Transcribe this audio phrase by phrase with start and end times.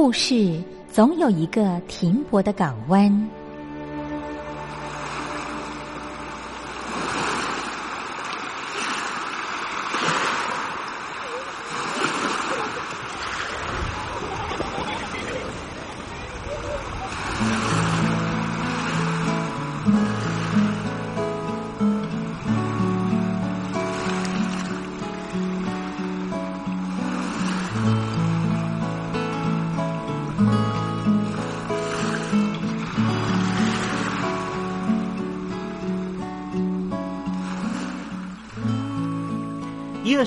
[0.00, 3.28] 故事总有一个停泊的港湾。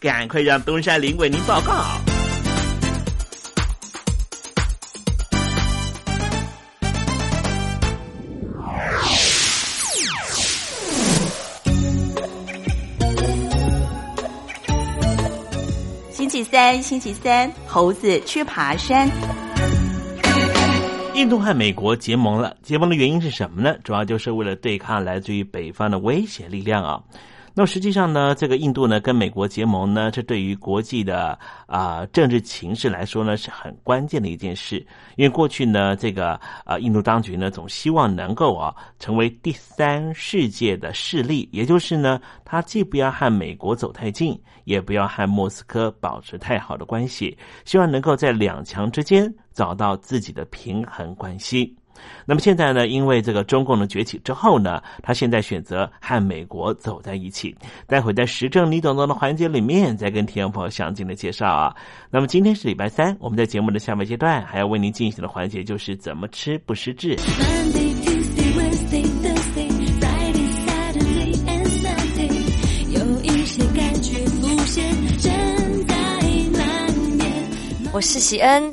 [0.00, 1.84] 赶快让东山林为您报告。
[16.10, 19.06] 星期三，星期三，猴子去爬山。
[21.12, 23.76] 印度和美国结盟了，结盟的原因是什么呢？
[23.84, 27.02] 主要就是为了对抗来自于北方的威胁力量啊。
[27.52, 34.78] 那么实际上呢，这个印度呢跟美国结盟呢，这对于国际的啊政治情势来说呢是很关键的一件事。
[35.16, 51.76] 因为过去呢，这个啊印度当局呢总希望能够啊成为第三世界的势力，也就是呢，他既不要和美国走太近，也不要和莫斯科保持太好的关系，希望能够在两强之间找到自己的平衡关系。
[52.24, 52.86] 那么现在呢？
[52.86, 57.54] 因为这个中共的崛起之后呢，他现在选择和美国走在一起。
[57.86, 61.74] 待会在时政你懂懂的环节里面，再跟听众朋友详尽的介绍啊。
[62.10, 67.16] 那么今天是礼拜三，我们在节目的下半阶段还要为您进行的环节就是怎么吃不失智。
[77.92, 78.72] 我是喜恩，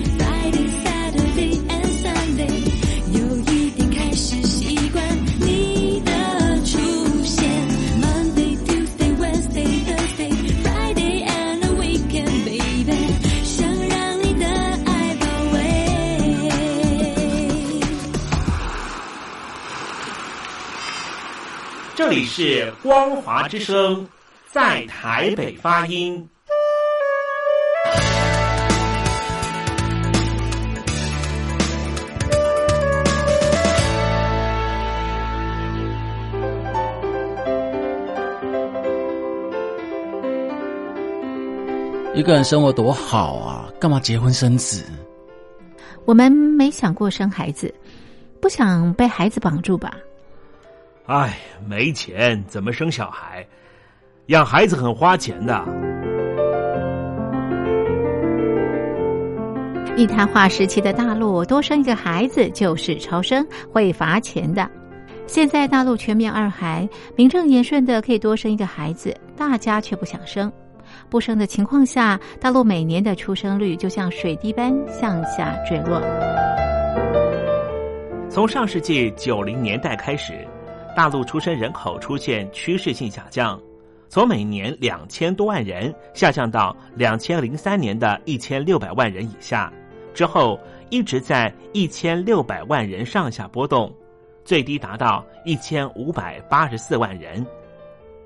[22.11, 24.05] 里是光华之声，
[24.51, 26.27] 在台北发音。
[42.13, 44.83] 一个人生活多好啊，干嘛结婚生子？
[46.03, 47.73] 我们没想过生孩子，
[48.41, 49.93] 不想被孩子绑住吧？
[51.11, 51.37] 哎，
[51.67, 53.45] 没钱怎么生小孩？
[54.27, 55.61] 养孩子很花钱的。
[59.97, 64.65] 一谈话时期的大陆，多生一个孩子就是超生，会罚钱的。
[65.27, 66.87] 现在大陆全面二孩，
[67.17, 70.49] 名正言顺的可以多生一个孩子，大家却不想生。
[71.09, 76.01] 不生的情况下，大陆每年的出生率就像水滴般向下坠落。
[78.29, 80.47] 从上世纪九零年代开始，
[80.95, 83.59] 大陆出生人口出现趋势性下降，
[84.09, 89.71] 从每年两千多万人下降到两千零三年的一千六百万人以下，
[90.13, 90.59] 之后
[90.89, 93.91] 一直在一千六百万人上下波动，
[94.43, 97.45] 最低达到一千五百八十四万人。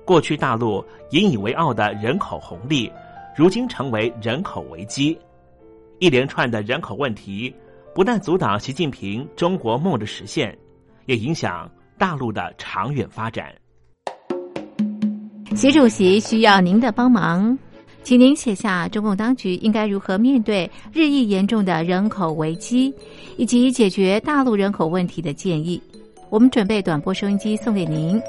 [0.04, 2.90] 过去大陆引以为傲的人口红利，
[3.36, 5.16] 如今成为人口危机。
[5.98, 7.54] 一连串的人口问题，
[7.94, 10.56] 不但阻挡习近平中国梦的实现，
[11.06, 13.54] 也影响大陆的长远发展。
[15.54, 17.58] 习主席需要您的帮忙，
[18.02, 22.92] 请您写下中共当局应该如何面对日益严重的人口危机，
[23.38, 25.80] 以及解决大陆人口问题的建议。
[26.28, 28.20] 我们准备短波收音机送给您。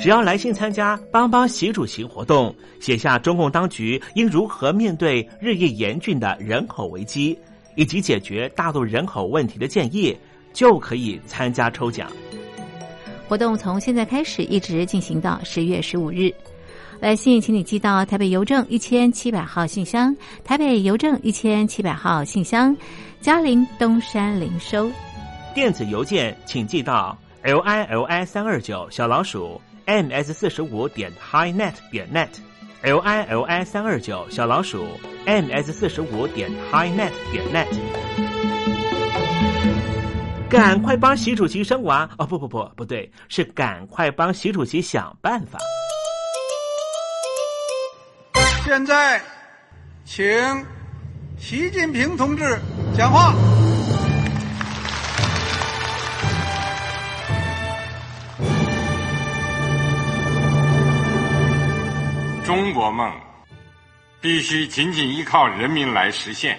[0.00, 7.36] 只要来信参加“帮帮习主席”活动，写下中共当局应如何面对日益严峻的人口危机，
[7.74, 10.16] 以及解决大陆人口问题的建议，
[10.52, 12.08] 就可以参加抽奖。
[13.28, 16.32] 活动从现在开始一直进行到十月十五日。
[16.98, 22.76] 来信请你寄到台北邮政一千七百号信箱，台北邮政一千七百号信箱，
[23.20, 24.90] 嘉陵东山零收。
[25.54, 29.60] 电子邮件请寄到 l i l i 三二九小老鼠。
[29.86, 34.84] ms 四十五点 highnet 点 net，l i l i 三二九小老鼠
[35.24, 37.66] ms 四十五点 highnet 点 net，
[40.50, 42.24] 赶快帮习主席生娃哦！
[42.26, 45.58] 不不不，不对，是赶快帮习主席想办法。
[48.64, 49.20] 现在，
[50.06, 50.24] 请
[51.38, 52.58] 习近平同志
[52.96, 53.34] 讲话。
[62.44, 63.12] 中国梦
[64.22, 66.58] 必须紧紧依靠人民来实现。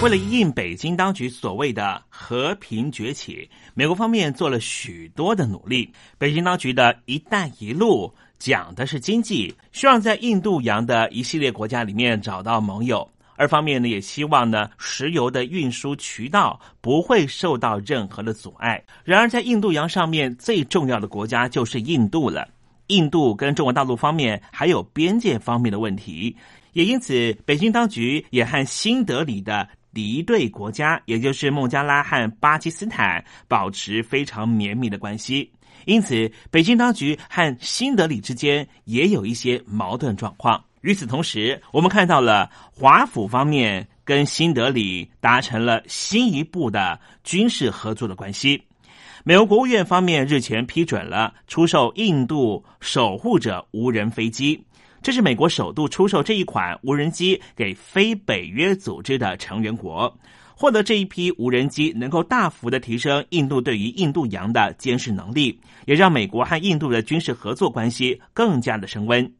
[0.00, 5.92] 为了应北京当局所谓的和平崛起，美国方面做了许多的努力。
[6.18, 18.80] 北京当局的一带一路讲的是经济，希望在印度洋的一系列国家里面找到盟友；二方面呢，也希望呢石油的运输渠道不会受到任何的阻碍。
[19.02, 22.46] 然而，在印度洋上面最重要的国家就是印度了。
[22.86, 26.34] 印度跟中国大陆方面还有边界方面的问题，
[26.72, 29.68] 也因此，北京当局也和新德里的。
[29.92, 35.50] 敌对国家，也就是孟加拉和巴基斯坦，保持非常绵密的关系。
[35.84, 40.62] 因此，北京当局和新德里之间也有一些矛盾状况。
[40.82, 48.62] 与此同时，我们看到了华府方面跟新德里达成了新一步的军事合作的关系。
[49.24, 54.64] 美国国务院方面日前批准了出售印度守护者无人飞机。
[55.02, 60.12] 这是美国首度出售这一款无人机给非北约组织的成员国，
[60.54, 69.32] 获得这一批无人机能够大幅的提升印度对于印度洋的监视能力，也让美国和印度的军事合作关系更加的升温。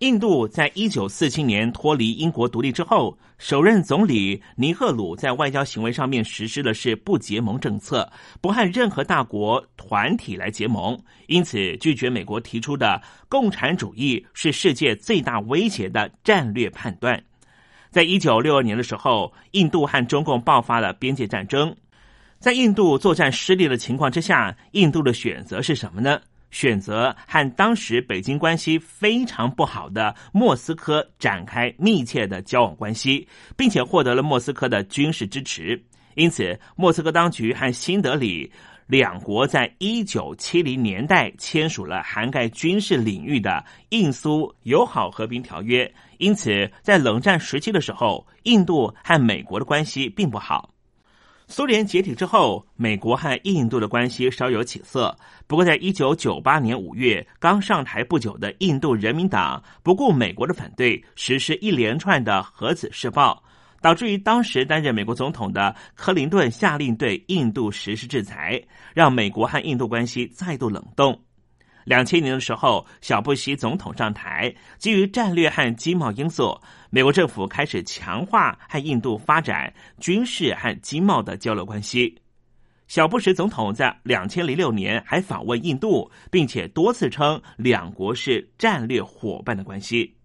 [0.00, 17.22] 印度在一九四七年脱离英国独立之后，首任总理尼赫鲁在外交行为上面实施的是不结盟政策，不和任何大国团体来结盟，因此拒绝美国提出的共产主义是世界最大威胁的战略判断。
[17.90, 21.76] 在一九六二年的时候，印度和中共爆发了边界战争，
[22.38, 26.18] 在印度作战失利的情况之下，印度的选择是什么呢？
[26.50, 33.26] 选择和当时北京关系非常不好的莫斯科展开密切的交往关系，
[33.56, 35.82] 并且获得了莫斯科的军事支持。
[36.14, 38.50] 因此，莫斯科当局和新德里
[38.88, 45.90] 两国在一九七零年代签署了涵盖军事领域的印苏友好和平条约。
[46.18, 50.74] 因此，在冷战时期的时候，印度和美国的关系并不好。
[51.46, 55.16] 苏联解体之后，美国和印度的关系稍有起色。
[55.50, 63.42] 不过，在一九九八年五月刚上台不久的印度人民党，不顾美国的反对，实施一连串的核子试爆，
[63.82, 68.62] 导致于当时担任美国总统的克林顿下令对印度实施制裁，
[68.94, 71.20] 让美国和印度关系再度冷冻。
[71.82, 76.56] 两千年的时候，小布希总统上台，基于战略和经贸因素，
[76.90, 82.16] 美国政府开始强化和印度发展军事和经贸的交流关系。
[82.90, 90.16] 小布什总统在两千零六年还访问印度，并且多次称两国是战略伙伴的关系。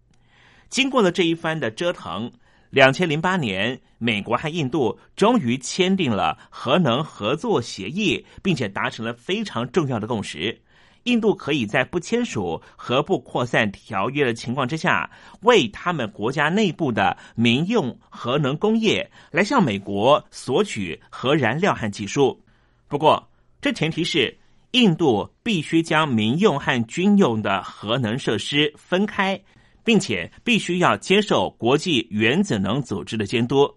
[0.68, 2.32] 经过了这一番的折腾，
[2.72, 10.60] 两千零八年，美国和印度终于签订了核能合作协议，并且达成了非常重要的共识。
[11.04, 15.08] 印度可以在不签署核不扩散条约的情况之下，
[15.42, 22.42] 为他们国家内部的民用核能工业来向美国索取核燃料和技术。
[22.88, 23.28] 不过，
[23.62, 24.38] 这前提是
[24.72, 29.40] 印度必须将民用和军用的核能设施分开，
[29.84, 33.74] 并且必须要接受国际原子能组织的监督。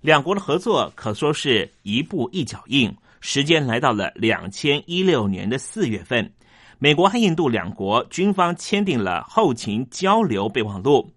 [0.00, 6.30] 两国的合作可说是一步一脚印，时间来到了两千一六年的四月份。
[6.78, 11.08] 美国和印度两国军方签订了后勤交流备忘录。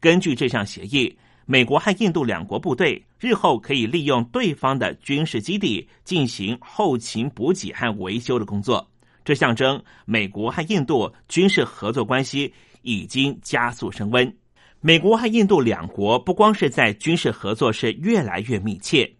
[0.00, 1.16] 根据这项协议，
[1.52, 8.90] 美国和印度两国部队日后可以利用对方的军事基地进行后勤补给和维修的工作。
[9.22, 14.34] 这象征美国和印度军事合作关系已经加速升温。
[14.80, 19.12] 美国和印度两国不光是在军事合作是越来越密切，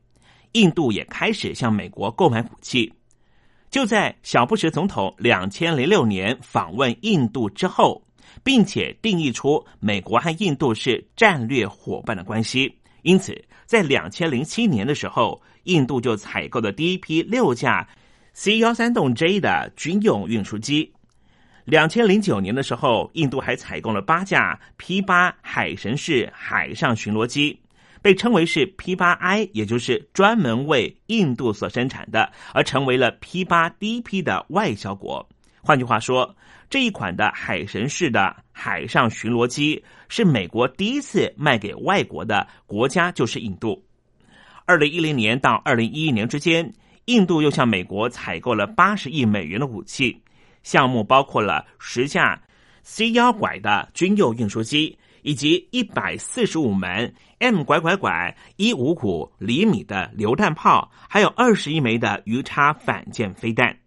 [0.53, 2.91] 印度也开始向美国购买武器。
[3.71, 8.03] 就在小布什总统两千零六年访问印度之后，
[8.43, 12.75] 并且定义出美国和印度是战略伙伴的关系。
[13.03, 17.89] 因此，在两千零七年的时候，印度就采购了第一批六架
[18.33, 20.93] C 幺三栋 J 的军用运输机。
[21.65, 27.59] 两千零九年的时候，印度还采购了八架 P 八海神式海上巡逻机。
[28.01, 35.25] 被称为是 P 八 I，也就是专门为印度所生产的，而成为了 P 八第一批的外销国。
[35.65, 36.35] 换句话说，
[36.69, 43.81] 这一款的海神式的海上巡逻机是美国第一次卖给外国的国家，就是印度。
[44.67, 46.73] 二零一零年到二零一一年之间，
[47.05, 50.21] 印度又向美国采购了八十亿美元的武器，
[50.65, 52.43] 项目包括了十架
[52.83, 54.99] C 幺拐的军用运输机。
[55.25, 63.79] 以及一百四十五门 M 拐拐拐一五五厘米的榴弹炮，还有二十一枚的鱼叉反舰飞弹。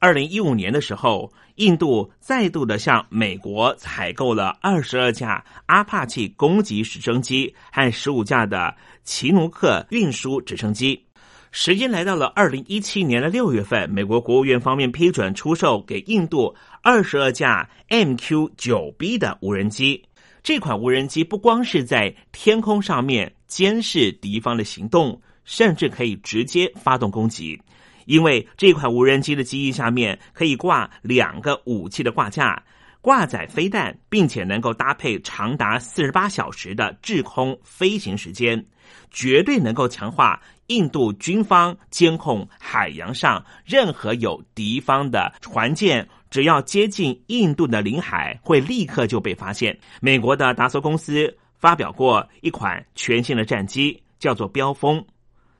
[0.00, 11.04] 二零一五年的时候，印度再度的向美国采购了二十二架阿帕奇攻击直升机和十五架的奇努克运输直升机。
[11.50, 20.04] 时间来到了二零一七年的六月份，美国国务院方面批准出售给印度二十二架 MQ 九 B 的无人机。
[20.44, 27.60] 这款无人机不光是在天空上面监视敌方的行动，甚至可以直接发动攻击。
[28.08, 32.60] 因为这款无人机的机翼下面可以挂两个武器的挂架，
[33.02, 38.64] 挂载飞弹，并且能够搭配长达四十八小时的制空飞行时间，
[39.10, 46.08] 绝对能够强化印度军方监控海洋上任何有敌方的船舰。
[46.30, 49.78] 只要接近印度的领海，会立刻就被发现。
[50.00, 55.04] 美国的达索公司发表过一款全新的战机，叫做标风，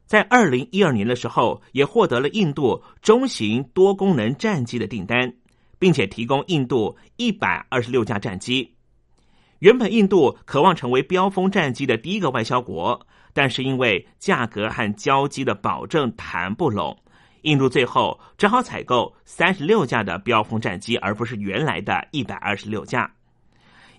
[0.08, 5.30] 在二零一二年的时候，也获得了印度中型多功能战机的订单，
[5.78, 8.74] 并且提供印度一百二十六架战机。
[9.58, 12.98] 原本印度渴望成为标风战机的第一个外销国，
[13.34, 16.96] 但是因为价格和交机的保证谈不拢。
[17.42, 23.12] 印度最后只好采购三十六架的标风战机，而不是原来的一百二十六架。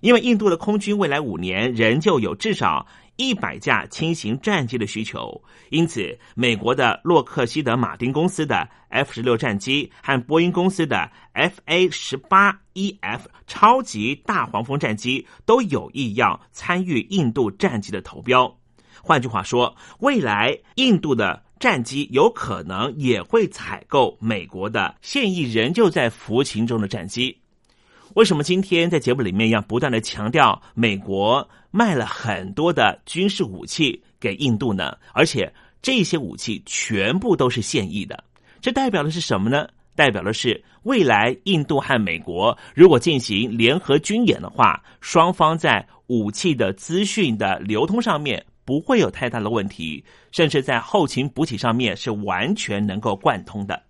[0.02, 2.88] 因为印度的空军未来五年仍旧有至少
[3.20, 18.58] 一百架轻型战机的需求，因此美国的洛克希德马丁公司的 F 十六战机和波音公司的 F A 十八 E F 超级大黄蜂战机都有意要参与印度战机的投标。
[19.04, 21.44] 换句话说，未来印度的。
[21.60, 27.38] 战机有可能也会采购美国的现役仍旧在服勤中的战机。
[28.16, 34.98] 为什么今天在节目里面要不断的强调美国卖了很多的军事武器给印度呢？
[35.14, 38.24] 而且这些武器全部都是现役的，
[38.62, 39.68] 这代表的是什么呢？
[39.96, 48.46] 代表的是未来印度和美国如果进行联合军演的话，双方在武器的资讯的流通上面。
[48.66, 53.82] 不会有太大的问题，甚至在后勤补给上面是完全能够贯通的。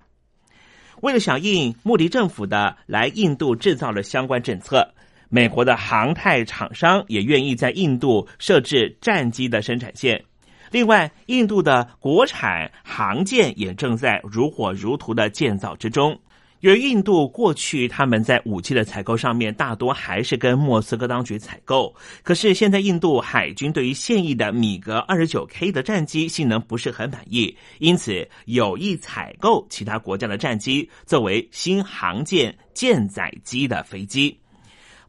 [1.02, 4.94] 为了响应穆迪政府的来印度制造的相关政策，
[5.30, 10.24] 美国的航太厂商也愿意在印度设置战机的生产线。
[10.72, 16.20] 另外，印度的国产航舰也正在如火如荼的建造之中。
[16.62, 34.38] 由于印度过去他们在武器的采购上面大多还是跟莫斯科当局采购，可是现在印度海军对于现役的米格二十九 K 的战机性能不是很满意，因此有意采购其他国家的战机作为新航舰舰载机的飞机。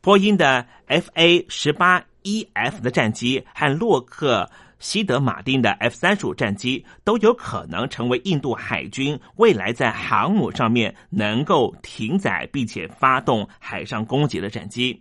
[0.00, 4.48] 波音的 F A 十八 E F 的战机和洛克
[4.80, 15.00] 西德马丁的 F 三十五战机都有可能成为印度海军未来在航母上面能够停载并且发动海上攻击的战机。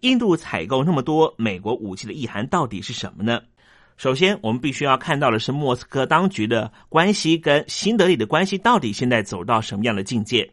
[0.00, 3.40] 印度采购那么多美国武器的意涵到底是什么呢？
[3.96, 10.52] 首先，我们必须要看到的是莫斯科当局的关系跟新德里的关系到底现在走到什么样的境界。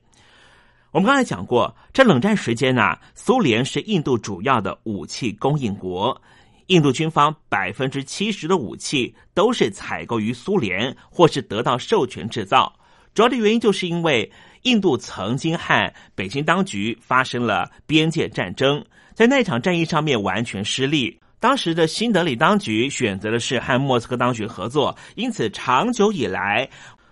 [0.91, 6.21] 我们刚才讲过，这冷战时间呢，苏联是印度主要的武器供应国，
[6.67, 12.73] 印度军方百分之七十的武器都是采购于苏联或是得到授权制造。
[13.13, 14.32] 主要的原因就是因为
[14.63, 21.19] 印度曾经和北京当局发生了边界战争，在那场战役上面完全失利。
[21.39, 26.69] 当时的新德里当局选择的是和莫斯科当局合作，因此长久以来，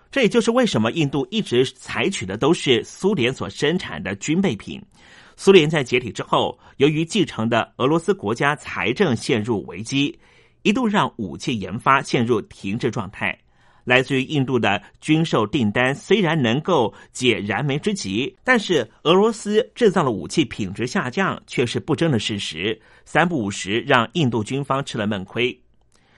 [0.10, 4.82] 这也就是为什么印度一直采取的都是苏联所生产的军备品。
[5.44, 10.16] 苏联在解体之后，由于继承的俄罗斯国家财政陷入危机，
[10.62, 13.36] 一度让武器研发陷入停滞状态。
[13.84, 22.80] 来自于印度的军售订单虽然能够解燃眉之急，但是俄罗斯制造的武器品质下降却是不争的事实。
[23.04, 25.60] 三不五时，让印度军方吃了闷亏。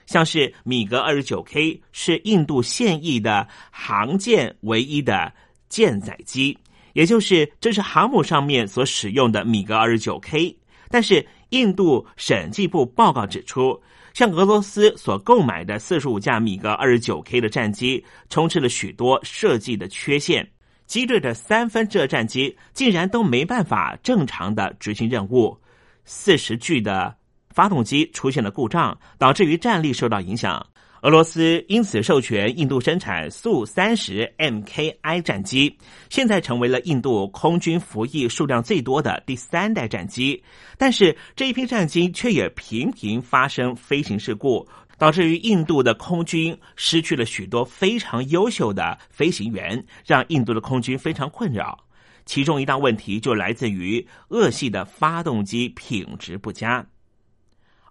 [0.04, 5.32] 像是米格二十九 K 是印度现役的航舰唯一的
[5.70, 6.58] 舰载机，
[6.94, 10.56] 也就是这是航母上面所使用的米格二十九 K。
[10.88, 13.78] 但是印度审计部报告指出。
[14.14, 20.48] 向俄罗斯所购买的四十五架米格二十九 K 的战机，充斥了许多设计的缺陷，
[20.86, 25.58] 机队的三分之二战机竟然都没办法正常的执行任务，
[26.04, 27.12] 四十具的
[27.50, 30.64] 发动机出现了故障，导致于战力受到影响。
[31.04, 35.76] 俄罗斯因此授权印度生产苏三十 Mki 战机，
[36.08, 40.42] 现在成为了印度空军服役数量最多的第三代战机。
[40.78, 51.78] 但是这一批战机却也频频发生飞行事故，导致于印度的空军失去了许多非常优秀的飞行员，让印度的空军非常困扰。
[52.24, 56.86] 其中一大问题就来自于俄系的发动机品质不佳。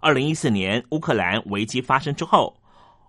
[0.00, 2.52] 二零一四年乌克兰危机发生之后。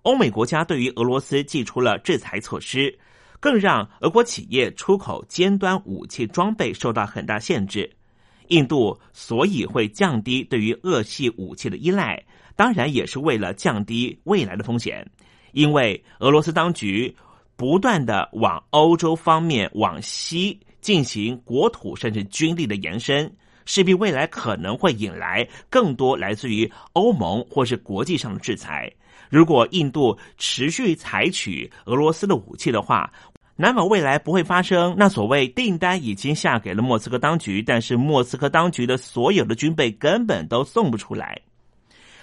[0.05, 2.95] 欧美国家对于俄罗斯寄出了制裁措施，
[3.39, 7.91] 更让俄国企业出口尖端武器装备受到很大限制。
[8.49, 12.23] 印度所以会降低对于俄系武器的依赖，
[12.55, 15.03] 当然也是为了降低未来的风险。
[15.53, 17.15] 因为俄罗斯当局
[17.55, 28.93] 不断的往欧洲方面往西进行国土甚至军力的延伸，势必未来可能会引来更多来自于欧盟或是国际上的制裁。
[29.29, 33.11] 如果印度持续采取俄罗斯的武器的话，
[33.55, 41.41] 难保未来不会发生那所谓订单已经下给了莫斯科当局，但是莫斯科当局的所有的军备根本都送不出来。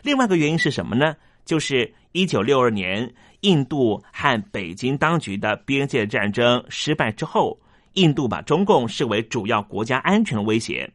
[0.02, 1.16] 另外一个原因是什么呢？
[1.44, 7.58] 就是一九六二年印度和北京当局的边界战争失败之后，
[7.94, 10.90] 印度把中共视为主要国家安全威胁。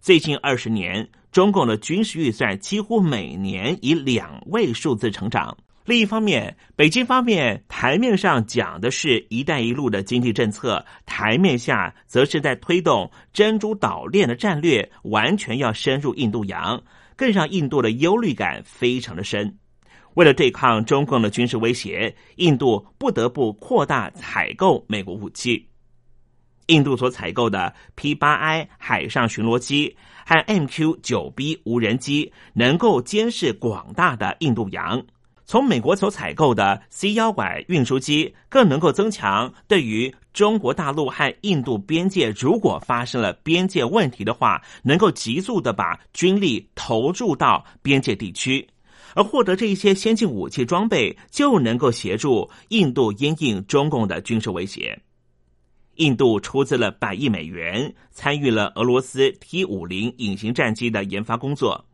[0.00, 1.08] 最近二十年。
[1.32, 5.56] 中共的军事预算几乎每年以两位数字成长。
[5.84, 16.80] 另一方面，北京方面台面上讲的是一带一路的经济政策，台面下则是在推动珍珠岛链的战略，完全要深入印度洋，
[17.16, 19.58] 更让印度的忧虑感非常的深。
[20.14, 25.66] 为了对抗中共的军事威胁，印度不得不扩大采购美国武器。
[26.66, 29.96] 印度所采购的 P 八 I 海上巡逻机。
[30.26, 35.02] 和 MQ 九 B 无人机能够监视广大的印度洋，
[35.44, 48.66] 从美国所采购的 C 幺拐运输机更能够增强对于中国大陆和印度边界，如果发生了边界问题的话，能够急速的把军力投入到边界地区，
[49.14, 54.98] 而获得这一些先进武器装备，就能够协助印度因应中共的军事威胁。
[55.96, 61.84] 印度出资了百亿美元，参与了俄罗斯 T 五零隐形战机的研发工作。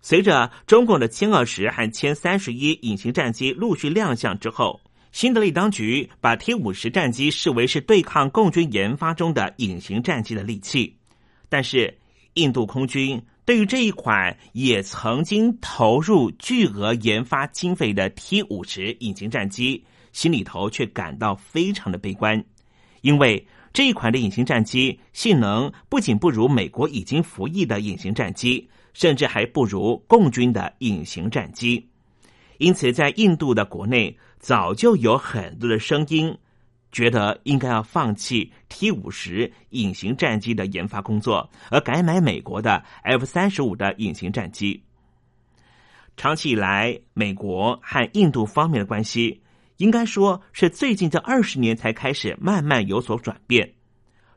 [0.00, 4.80] 随着中共的歼二十和歼三十一隐形战机陆续亮相之后，
[5.12, 10.96] 新德里当局把 T 五十战机视为是对抗共军研发中的隐形战机的利器。
[11.48, 11.96] 但是，
[12.34, 22.44] 印度空军对于这一款也曾经投入巨额研发经费的 T 五十隐形战机，心里头却感到非常的悲观。
[23.04, 31.86] 因为这一款的隐形战机性能不仅不如美国已经服役的隐形战机，甚至还不如共军的隐形战机。
[32.56, 36.34] 因此，在印度的国内早就有很多的声音，
[36.92, 44.82] 觉得应该要放弃 T 五十隐形战机的研发工作，而改买美国的 F 三十五的隐形战机。
[46.16, 49.42] 长期以来，美国和印度方面的关系，
[49.78, 53.74] 应该说是最近这二十年才开始慢慢有所转变。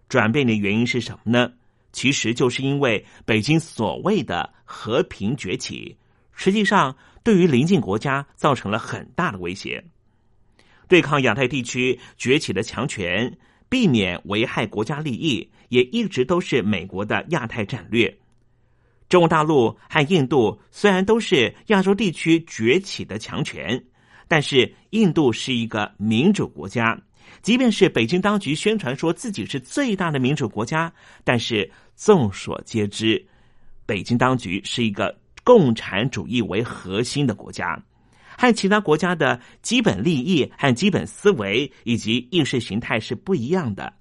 [0.10, 1.54] 转变的原因是什么呢？
[1.92, 5.98] 其实就是因为北京所谓的和平崛起，
[6.32, 9.84] 实际上对于邻近国家造成了很大的威胁。
[10.88, 18.18] 对抗亚太地区崛起的强权，避免危害国家利益，也一直都是美国的亚太战略。
[19.10, 23.84] 中国大陆和印度虽然都是亚洲地区崛起的强权，
[24.28, 27.00] 但是印度是一个民主国家。
[27.42, 30.92] 即便是北京当局宣传说自己是最大的民主国家，
[31.24, 33.24] 但是众所皆知，
[33.86, 37.82] 北京当局是一个共产主义为核心的国家，
[38.38, 43.94] 和其他国家的基本利益和基本思维以及意识形态是不一样的。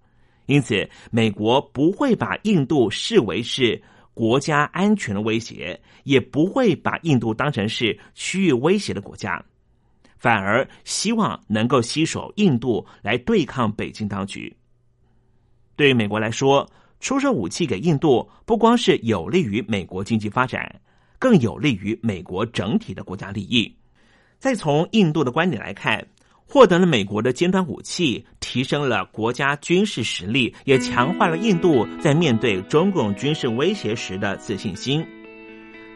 [0.47, 3.81] 因此，美国不会把印度视为是
[4.15, 9.45] 国家安全的威胁，也不会把印度当成是区域威胁的国家。
[10.27, 14.57] 反而希望能够携手印度来对抗北京当局。
[15.77, 20.81] 对于美国来说，出售武器给印度，不光是有利于美国经济发展，
[21.21, 23.73] 更有利于美国整体的国家利益。
[24.41, 26.05] 再从印度的观点来看，
[26.45, 35.07] 获得了美国的尖端武器，提升了国家军事实力，也强化了印度在面对中共军事威胁时的自信心。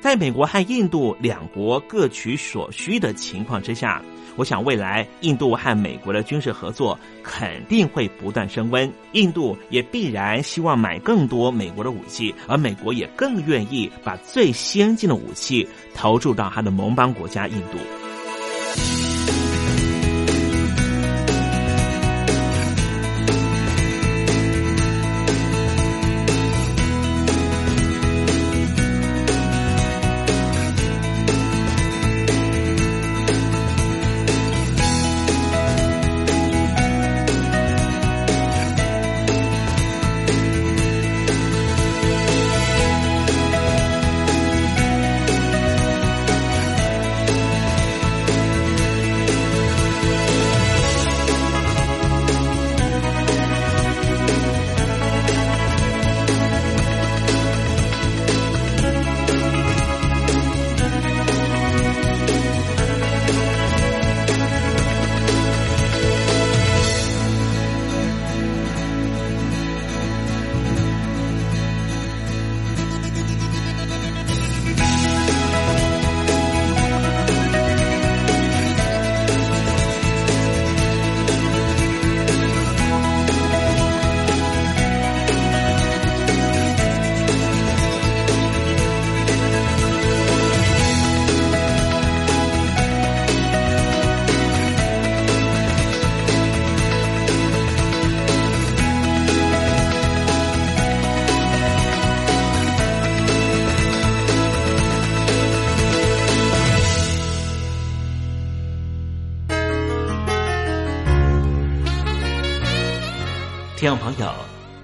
[0.00, 4.02] 在美国和印度两国各取所需的情况之下，
[4.36, 8.90] 我想未来印度和美国的军事合作肯定会不断升温。
[9.12, 19.09] 印度也必然希望买更多美国的武器，而美国也更愿意把最先进的武器投注到他的盟邦国家印度。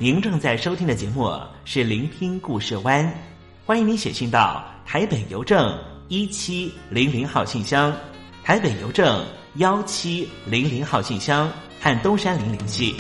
[0.07, 1.29] 您正在收听的节目
[1.65, 3.05] 是《聆听故事湾》，
[3.65, 7.93] 欢迎您写信到台北邮政一七零零号信箱，
[8.45, 12.95] 台北邮政幺七零零号信箱和东山林联系。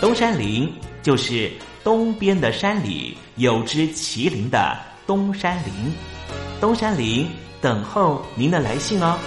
[0.00, 0.72] 东山林
[1.02, 1.52] 就是
[1.84, 4.74] 东边的山里有只麒麟的
[5.06, 5.92] 东山林，
[6.62, 7.28] 东山林
[7.60, 9.18] 等候您的来信哦。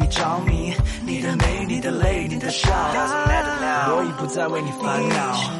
[0.00, 0.74] 你着迷。
[1.06, 5.59] 你的美，你的泪，你的笑，我已不再为你烦恼。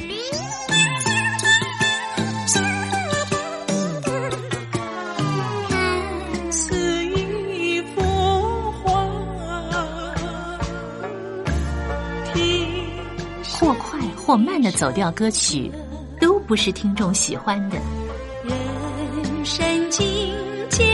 [14.31, 15.69] 缓慢的走调歌曲
[16.17, 17.77] 都不是听众喜欢的。
[18.45, 20.07] 人生境
[20.69, 20.85] 界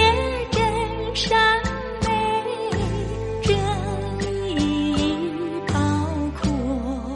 [0.50, 1.38] 真善
[2.02, 2.10] 美，
[3.43, 3.56] 任
[4.19, 5.30] 你。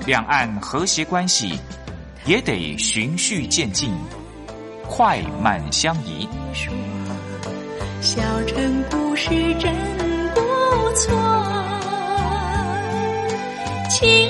[0.05, 1.57] 两岸和谐关系
[2.27, 3.91] 也得循序渐进，
[4.87, 6.29] 快慢相宜。
[7.99, 9.73] 小城故事真
[10.35, 10.41] 不
[10.93, 11.17] 错。
[13.89, 14.29] 情。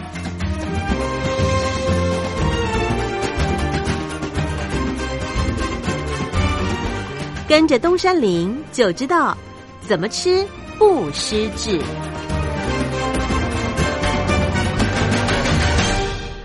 [7.51, 9.37] 跟着东山林就知道
[9.81, 10.47] 怎么吃
[10.77, 11.77] 不失智。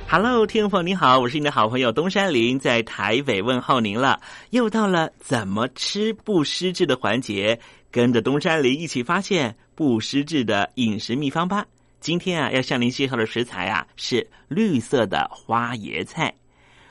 [0.09, 4.21] Hello，听众朋友，你好，我是你的好朋友东山林，在台北问候您了。
[4.51, 7.61] 又到了怎么吃不失智的环节，
[7.93, 11.65] 跟着东山林一起发现不失智的饮食秘方吧。
[12.01, 16.35] 今天啊，要向您介绍的食材啊是绿色的花椰菜。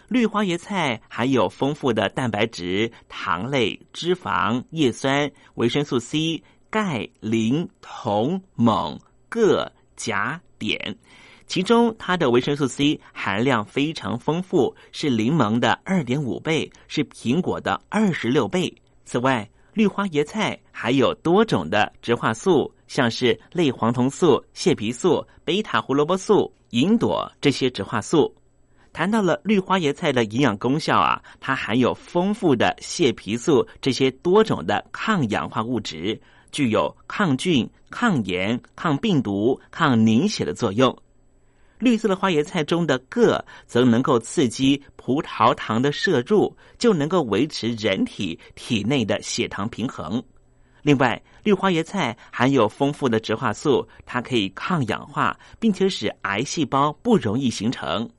[0.07, 8.99] 绿花椰菜含有丰富的蛋白质、糖类、脂肪、叶酸、维生素 C、钙、磷、铜、锰、
[9.29, 10.95] 铬、钾、碘。
[11.47, 18.73] 其中，它的维生素 C 含量非常丰富，是柠檬的二点五倍，是苹果的二十六倍。
[19.05, 28.33] 此外，绿花椰菜还有多种的植化素，像是类黄酮素、蟹皮素、贝塔胡萝卜素、银朵这些植化素。
[28.95, 36.17] 谈到了绿花椰菜的营养功效啊，它含有丰富的蟹皮素这些多种的抗氧化物质，
[36.49, 40.97] 具有抗菌、抗炎、抗病毒、抗凝血的作用。
[41.77, 50.23] 绿色的花椰菜中的铬则能够刺激葡萄糖的摄入，就能够维持人体体内的血糖平衡。
[50.83, 58.09] 另外，绿花椰菜含有丰富的植化素，它可以抗氧化，并且使癌细胞不容易形成。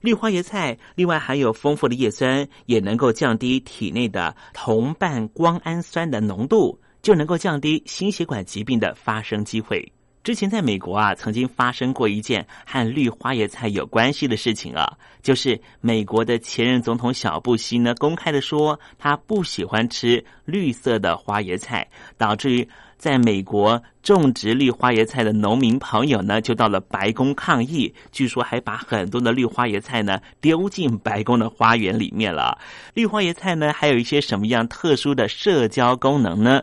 [0.00, 9.92] 绿花椰菜另外含有丰富的叶酸，也能够降低体内的同半胱氨酸的浓度，就能够降低心血管疾病的发生机会。
[10.24, 21.88] 之前在美国啊，曾经发生过一件和绿花椰菜有关系的事情啊，就是美国的前任总统小布希呢，公开的说他不喜欢吃绿色的花椰菜，
[22.18, 22.68] 导致于
[22.98, 32.58] 在美国种植绿花椰菜的农民朋友呢，就到了白宫抗议，据说还把很多的绿花椰菜呢丢进白宫的花园里面了。
[32.94, 36.60] 绿花椰菜呢，还有一些什么样特殊的社交功能呢？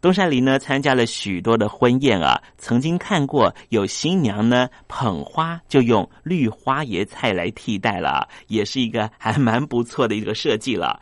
[0.00, 11.00] 东山林呢参加了许多的婚宴啊，曾经看过有新娘呢捧花就用绿花椰菜来替代了，也是一个还蛮不错的一个设计了。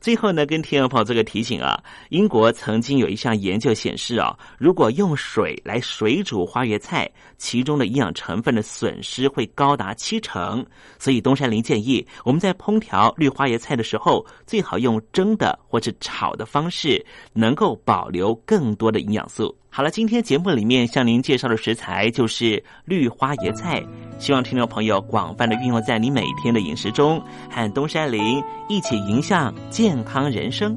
[0.00, 10.64] 最后呢，跟听众朋友做个提醒啊，英国曾经有一项研究显示啊，如果用水来水煮花椰菜，其中的营养成分的损失会高达七成。
[10.98, 19.54] 所以东山林建议，我们在烹调绿花椰菜的时候，最好用蒸的或者炒的方式，能够保留更多的营养素。
[19.78, 19.84] 好。
[19.84, 23.80] 了，今天节目里面向您介绍的食材就是绿花椰菜，
[24.18, 30.76] 希望听众朋友广泛的运用在你每天的饮食中，和东山林一起迎向健康人生。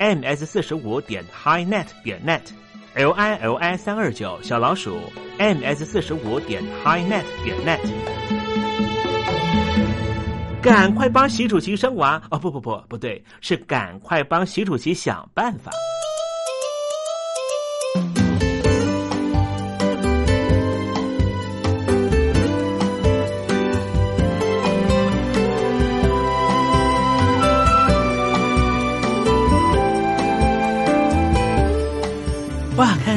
[0.00, 4.98] Ms 四十五点 highnet 点 net，l i l i 三二九小老鼠
[5.38, 7.78] ，ms 四十五点 highnet 点 net，
[10.62, 12.38] 赶快帮习主席生娃哦！
[12.38, 15.70] 不不不，不对，是赶快帮习主席想办法。